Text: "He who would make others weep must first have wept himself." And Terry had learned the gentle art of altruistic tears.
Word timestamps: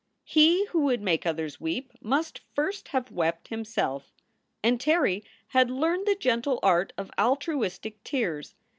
"He 0.25 0.65
who 0.65 0.79
would 0.85 1.03
make 1.03 1.27
others 1.27 1.61
weep 1.61 1.91
must 2.01 2.39
first 2.55 2.87
have 2.87 3.11
wept 3.11 3.49
himself." 3.49 4.11
And 4.63 4.81
Terry 4.81 5.23
had 5.49 5.69
learned 5.69 6.07
the 6.07 6.15
gentle 6.15 6.57
art 6.63 6.91
of 6.97 7.11
altruistic 7.19 8.03
tears. 8.03 8.55